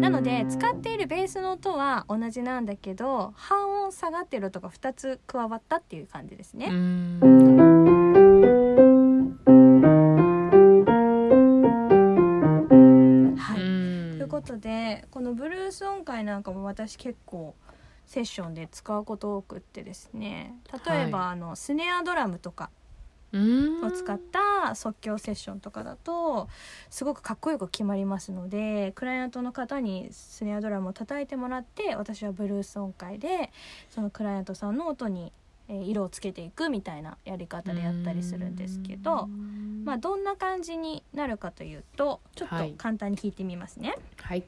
[0.00, 6.70] なので使っているベースの音は同じなんだけど半音下がってる音が2つ加わったっていう感じですうね、
[14.40, 17.56] ことでこのブルース音階なんかも私結構
[18.06, 20.54] セッションで使うこと多くってですね。
[20.86, 22.70] 例えば、はあのスネアドラムとか
[23.32, 23.84] うん。
[23.84, 26.48] を使った即興セッションとかだと
[26.88, 33.50] すごくかっこよく決まりますのでクライアントの方にスネアドラムを叩いてもらって私はブルース音階で
[33.90, 35.32] そのクライアントさんの音に
[35.68, 39.28] えー色をつけていくみたいなやり方でやったりするんですけど
[39.84, 42.72] まあどんな感じになるかというとちょっとはい。
[42.76, 43.94] 簡単に弾いてみますね。
[44.20, 44.42] はい。
[44.42, 44.46] こ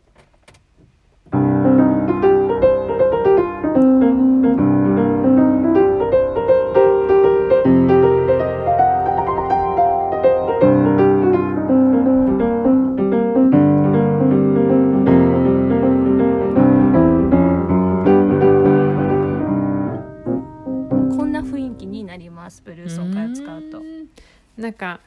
[24.60, 25.00] なんか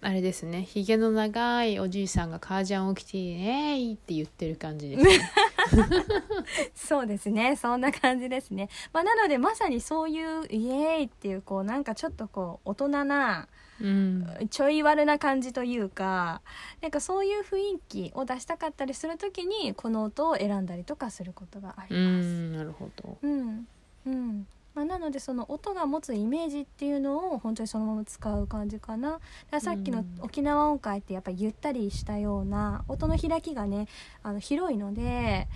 [0.00, 5.30] あれですねひげの長いおじいさんが革ジャンを着て「えーい!」って言ってる感じですね
[6.74, 13.48] そうですねそんな感じですね、まあ、なのでまさにそういうイエーイっていうこうなんかちょっとこう大人な
[13.80, 16.42] うんちょい悪な感じというか
[16.80, 22.26] なんかそういう雰囲気を出したかったりする時にこの音を選んだりとかすることがありうます。
[22.26, 23.68] んなるほどうん
[24.06, 24.46] うん
[24.78, 29.18] まあ、なのでその音が持つイメージっていうのを本当にそのまま使う感じかな。
[29.60, 33.88] さっきのうん沖縄音階ってやっぱりゆったりしたような音の開きがね
[34.22, 35.48] あの広いので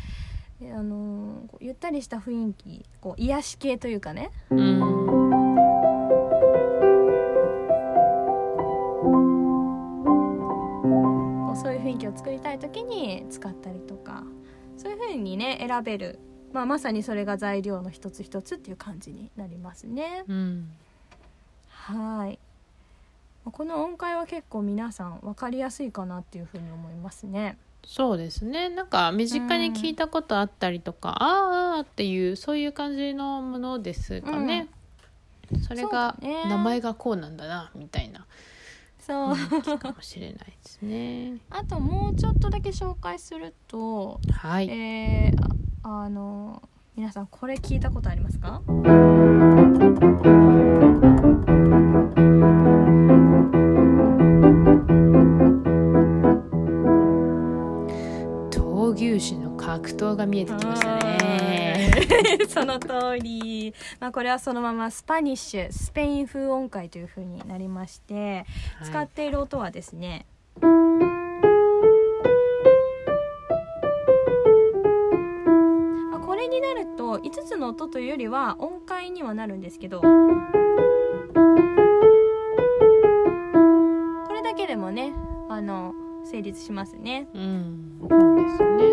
[0.61, 4.33] えあのゆったりした雰囲気こう癒し系というかね。
[4.51, 4.57] そ
[11.71, 14.25] ういう雰囲気を作りたい時に使ったりとか
[14.77, 16.19] そういう風にね選べる、
[16.53, 20.25] まあ、まさにそれが材料の一つ一つっていう感じになりますね。
[20.29, 20.71] うん
[21.71, 22.39] はい。
[23.45, 27.57] この音階は結構皆さん分かりやすいかなっていうふうに思いますね。
[27.85, 34.69] そうですねなんか身近に聞いたことあったりとか、あーあーっていうそういう感じのものですかね、
[35.67, 38.25] それがそうだね名前がこうなんだなみたいな
[39.01, 39.79] そう。
[39.79, 46.63] かもしれないですね あともうちょっとだけ紹介すると、はい、えーああの
[46.97, 48.63] 皆さんこれ聞いたことありますか？
[58.51, 61.01] 闘牛士の格闘が見えてきましたね。
[61.01, 61.13] はい
[62.49, 68.45] その通り、まあ、これはそのままスパニッシュスペイン風音階という風になりまして、
[68.85, 69.07] 使はい。
[69.07, 70.27] っている音はですね
[77.63, 80.07] の音というよりは音階にはなるんですけどこ
[84.33, 85.15] れだけでもね
[85.49, 85.95] あの
[86.25, 87.29] 成立しますね。
[87.33, 88.85] うんそうですね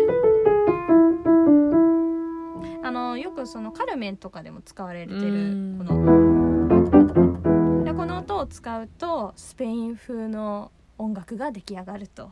[2.84, 12.30] あのよくそのカルメンとかでも使われてるうんこのでこの音を使うとスペイン風の音楽が出来上がると。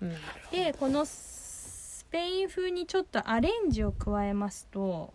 [0.00, 0.14] なる
[0.52, 5.12] でこのスペイン風にちょっとアレンジを加えますと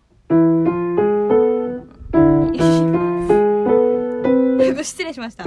[4.84, 5.45] 失礼しました。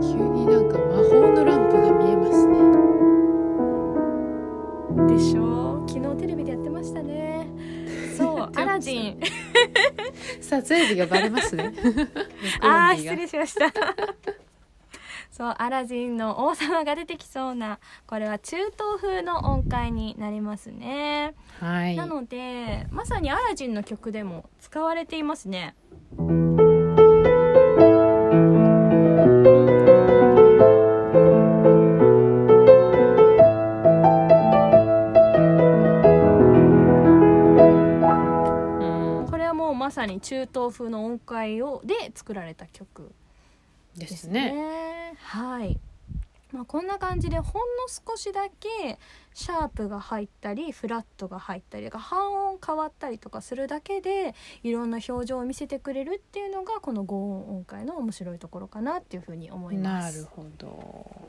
[0.00, 2.58] 急になんか魔法のランプが見えますね。
[5.16, 5.84] でしょ？
[5.88, 7.46] 昨日テレビでやってましたね。
[8.16, 9.20] そうアラジン。
[10.86, 11.72] 日がバレますね。
[12.60, 13.12] あ ー録音日が。
[13.14, 13.72] 失礼しました
[15.42, 21.96] そうアラジンの王様が出てきそうなこれは中東風の音階になりますね、はい。
[21.96, 25.74] なのでまさにアラジンの曲でも使われていますね。
[26.16, 26.56] うん。
[39.28, 43.12] これはもうまさに中東風の音階をで作られた曲
[43.96, 45.14] でですすねね。
[45.18, 45.78] はい。
[46.52, 48.98] まあこんな感じでほんの少しだけ
[49.32, 60.18] シャープが入ったりフラットが入ったりとか半音変わったりとかするだけでいろんな表情を見せてくれるっていうのがこの5音音階の面白いところかなっていうふうに思います。
[60.18, 61.22] なるほど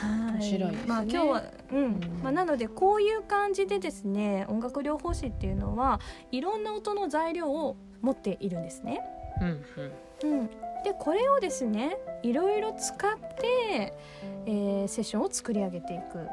[0.00, 9.00] はい面白いですねまあ今日はうん、うんまあなのでこういう感じでですね音楽療法士っていうのはいろんな音の材料を持っているんですね。
[9.40, 9.64] うん
[10.24, 10.50] うんうん、
[10.84, 13.94] でこれをですねいろいろ使って、
[14.46, 16.26] えーセッションを作り上げていく。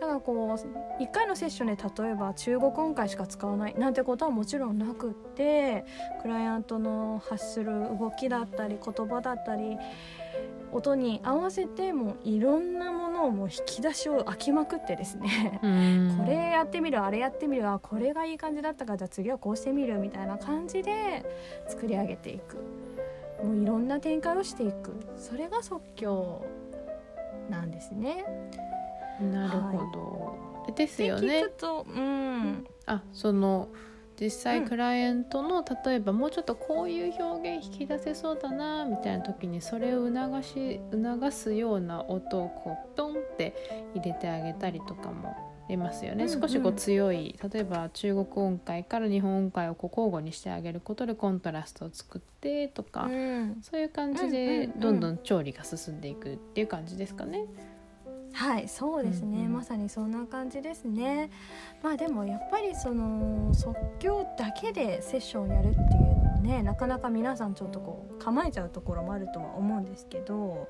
[0.00, 5.84] だからこう1回のセッションで例えば中国音階しか使わないなんてことはもちろんなくって
[6.22, 7.66] クライアントの発する
[7.98, 9.76] 動きだったり言葉だったり
[10.72, 16.16] 音に合わせてもういろんなものをもう引き出しを開きまくってですねうん。
[16.18, 21.26] これやってみるあれやってみるあこれがいい感じだったからじゃあ次はこうしてみるみたいな感じで
[21.68, 22.56] 作り上げていく
[23.42, 24.94] もういろんな展開をしていく。
[25.16, 26.44] それが即興
[27.48, 28.24] なんですね。
[29.20, 29.78] なるほ
[30.66, 31.44] ど、ですで聞よね
[31.94, 32.66] うん。
[32.86, 33.68] あその
[34.18, 34.68] 実際うん。
[34.68, 43.54] クライアントの、例えばもうちょっとこういう表現引き出せそうだなみたいな時にそれを促し促すような音をこうドンって
[43.94, 45.34] 入れてあげたりとかも
[45.70, 53.58] 出ますよね、うんうん少しこう強い例えば中国音階から日本音階をこう交互にしてあげることでコントラストを作ってとか、うん。
[53.62, 54.80] そういう感じでうん。
[54.80, 57.44] どんどん調理が進んでいくっていう感じですかね。
[58.32, 59.52] はいそうですね、うんうん。
[59.54, 61.30] まさにそんな感じですね。
[61.82, 70.68] まあでもやっぱりその即興だけでセッションをやるっていうのもねなかなか皆さんちょっとこう構えちゃうところもあるとは思うんですけど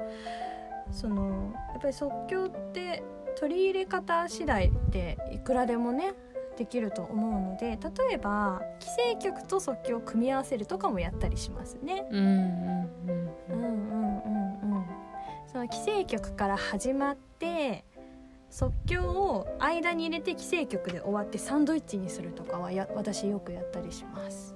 [0.91, 3.03] そのやっぱり即興って
[3.39, 6.15] 取り入れ方次第でいくらでもね
[6.57, 12.07] できると思うので例えば既成曲と即興を組み合わせるとかもやったりしますね。
[12.11, 14.85] うんうんうんうんうんうんうん
[15.51, 17.85] その既成曲から始まって
[18.51, 24.55] 即興を間に入れて既成曲で終わってサンドイッチにするとかはや私よくやったりします。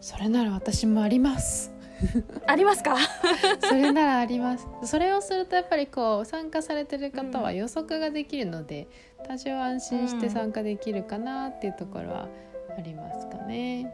[0.00, 1.77] それなら私もあります。
[2.46, 2.96] ありますか？
[3.60, 4.66] それならあります。
[4.84, 8.88] それをするとやっぱりこう参加されてる方は予測ができるので、
[9.26, 12.28] 多少安心して参加できるかなっていうところは
[12.76, 13.92] ありますかね。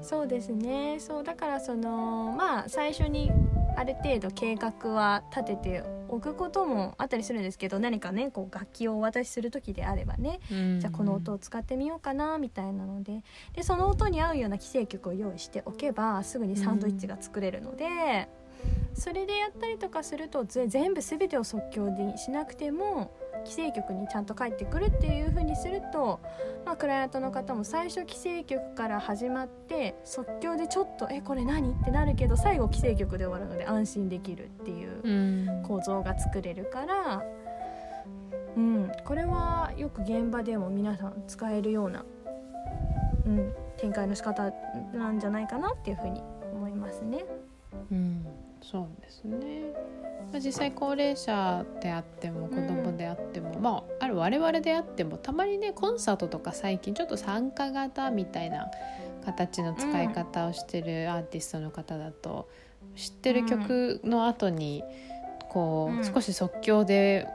[0.00, 0.96] そうですね。
[0.98, 3.30] そうだからそのまあ最初に
[3.78, 10.80] ある程度計画は立てておくこともあったりするんですけど何かねこう楽器をお渡しする時であればねうん。
[10.80, 13.22] じゃあこの音を使ってみようかなみたいなので。
[13.54, 18.28] でその音に合うような既成曲を用意しておけばすぐにサンドイッチが作れるので、
[18.94, 23.12] それでやったりとかするとぜ全部全てを即興にしなくても
[23.44, 26.20] 既成曲にちゃんと返ってくるっていう風にすると、
[26.64, 35.12] まあ、クライアントの方も最初既成曲から始まって即興でちょっと「えこれ何?」ってなるけど最後既成曲で終わるので安心できるっていうう
[35.60, 37.22] ん構造が作れるから、
[38.56, 42.04] うん、これはよく現場でも皆さん使えるような、
[43.26, 44.52] うん、展開の仕方
[44.92, 46.22] なんじゃないかなっていうふうに
[46.52, 47.24] 思いますね。
[47.90, 48.26] うん、
[48.70, 49.72] そうですね。
[50.30, 58.66] まあ実際高齢者であっても子供であっても、まあある我々であってもたまにねコンサートとか最近ちょっと参加型みたいな
[59.24, 62.48] 形の使い方をしてるアーティストの方だと、
[62.94, 64.84] 知ってる曲の後に
[65.48, 66.04] こう、うん。
[66.04, 67.26] 少し即興で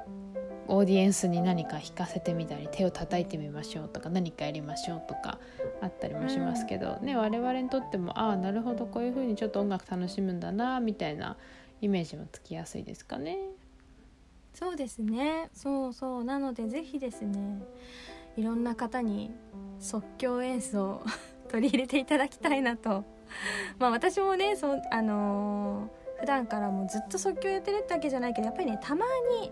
[0.74, 5.38] オーディエンスに何か弾かせてみたり手を叩いてみましょうとか何かやりましょうとか
[5.82, 11.38] あったりもしますけど、ね我々にとってもああなるほどこういう風にちょっと音楽楽しむんだなみたいな
[11.82, 13.38] イメージもつきやすいですかね。
[14.53, 15.49] そうですね。
[15.53, 16.24] そうそう。
[16.24, 17.61] なのでぜひですね
[18.36, 19.32] いろんな方に
[19.80, 21.03] 即興演奏を
[21.49, 23.03] 取り入れていただきたいなと。
[23.78, 29.05] まあ私もねそうあのー普段からもうずっと即興やってるってわけじゃないけどやっぱりねたま
[29.41, 29.51] に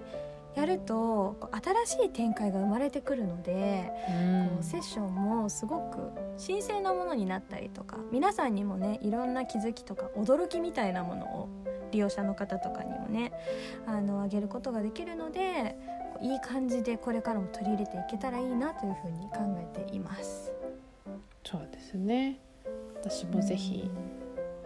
[0.55, 1.37] やると
[1.85, 3.89] 新しい展開が生まれてくるので、
[4.49, 11.49] こうセッションもすごく新鮮なものになったりとか皆さんにもねいろんな気づきとか驚きみたいなものを
[11.91, 13.31] 利用者の方とかにもね
[13.85, 15.77] あのあげることができるので
[16.21, 19.37] いい感じでこれからも取り入れていけたらいいなというふうに考
[19.75, 20.51] えています。
[21.43, 22.39] そうですね。
[23.01, 23.89] 私もぜひ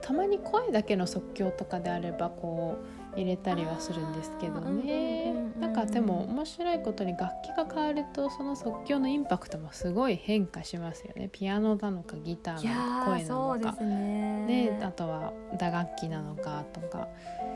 [0.02, 5.34] たまに声だけの即興とかであればこう入れたりはするんですけどね。
[5.60, 11.30] なんかでも面白いことに楽器が変わるとその即興のインパクトもすごい変化しますよね。
[11.32, 13.84] ピアノなのかギターなのか声なのか。
[13.84, 17.08] ね、ね、あとは打楽器なのかとか。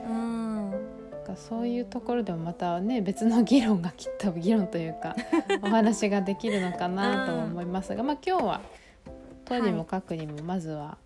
[0.07, 0.74] うん。
[1.30, 5.16] かそういうところでもまたね別の議論がきっと議論というか
[5.62, 8.62] お話ができるのかなと思いますが、まあ今日は
[9.45, 10.97] とにもかくにもまずは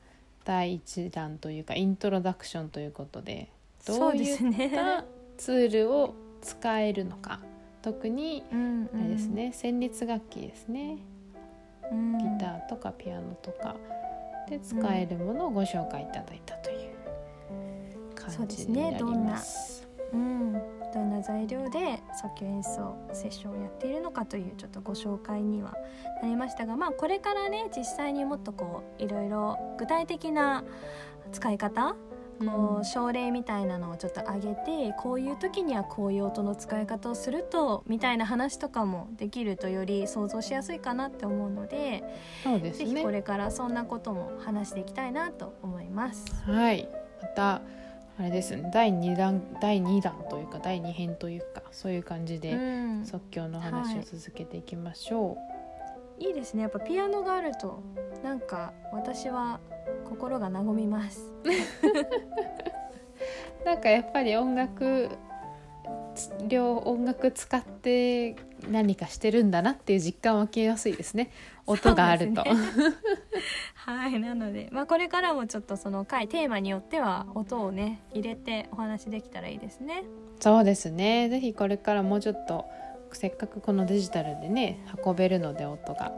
[0.45, 3.49] 第一弾というかイントロダクションということで
[3.86, 5.05] どういった
[5.38, 7.39] ツールを使えるのか。
[7.81, 10.97] 特にあれですね旋律楽器ですね。
[11.91, 13.75] ギターとかピアノとか。
[14.49, 16.89] で使えるものをご紹介いただいたという
[18.15, 19.88] 感じになります。
[20.11, 20.53] うん、
[20.93, 25.73] どんな材料で即興演奏セッションをやっているのかというちょっとご紹介には
[26.21, 30.63] なりましたがまあこれからね実際にもっとこういろいろ具体的な
[31.31, 31.95] 使い方
[32.39, 42.03] こう症例みたいなのをちょっと上げてこういう時にはこういう音の使い方をするとみたいな話とかもできるとより想像しやすいかなって思うので
[42.43, 46.25] そうです、ね、ぜひこれからそんなことも話していきたいなと思います。
[46.45, 46.89] はい。
[47.21, 47.61] また
[48.19, 48.69] あれですね。
[48.71, 52.57] 第2弾第2弾というか第2編というかそういう感じで
[53.03, 55.36] 即興の話を続けていきましょう、は
[56.19, 56.63] い、いいですね。
[56.63, 57.81] やっぱピアノがあると
[58.23, 59.59] なんか私は
[60.09, 61.31] 心が和みます
[63.65, 65.09] なんかやっぱり音楽
[66.47, 68.35] 両音楽使って
[68.69, 71.31] 何かしてるんだなっていう実感湧きやすいですね
[71.65, 72.43] 音があると。
[72.43, 72.51] ね、
[73.75, 80.03] はいなので、まあ、これからもちょっとその回テーマによっては音をね入れてお話できたらいいですね。
[80.39, 82.65] そうですねぜひこれからもうちょっと
[83.11, 86.11] せっかくこのデジタルでね運べるので音が、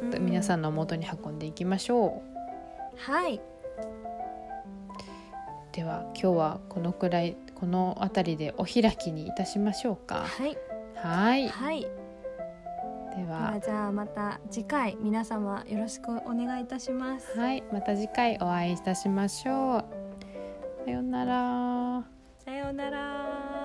[0.00, 2.35] うん、皆さんの元に運んでいきましょう。
[2.98, 3.40] はい
[5.72, 10.24] では今日はこのくらいこの辺りでお開きにいたしましょうか。
[10.26, 10.56] はい。
[10.94, 11.48] はい。
[11.48, 11.80] はい。
[11.80, 17.38] ではじゃあまた次回皆様よろしくお願いいたします。
[17.38, 19.84] はい、また次回お会いいたしましょう。
[20.84, 22.04] さようなら。
[22.44, 23.55] さようなら。